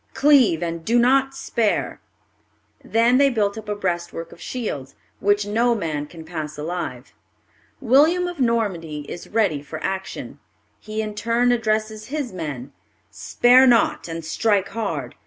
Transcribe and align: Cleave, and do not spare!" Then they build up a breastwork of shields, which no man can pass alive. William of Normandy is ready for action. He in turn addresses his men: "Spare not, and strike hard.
Cleave, 0.15 0.63
and 0.63 0.83
do 0.83 0.97
not 0.97 1.35
spare!" 1.35 2.01
Then 2.83 3.19
they 3.19 3.29
build 3.29 3.55
up 3.55 3.69
a 3.69 3.75
breastwork 3.75 4.31
of 4.31 4.41
shields, 4.41 4.95
which 5.19 5.45
no 5.45 5.75
man 5.75 6.07
can 6.07 6.25
pass 6.25 6.57
alive. 6.57 7.13
William 7.79 8.27
of 8.27 8.39
Normandy 8.39 9.05
is 9.07 9.29
ready 9.29 9.61
for 9.61 9.77
action. 9.83 10.39
He 10.79 11.03
in 11.03 11.13
turn 11.13 11.51
addresses 11.51 12.07
his 12.07 12.33
men: 12.33 12.73
"Spare 13.11 13.67
not, 13.67 14.07
and 14.07 14.25
strike 14.25 14.69
hard. 14.69 15.13